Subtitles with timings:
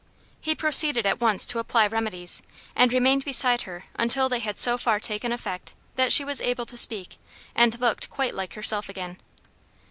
[0.39, 2.41] He proceeded at once to apply remedies,
[2.75, 6.65] and remained beside her until they had so far taken effect that she was able
[6.65, 7.17] to speak,
[7.53, 9.19] and looked quite like herself again.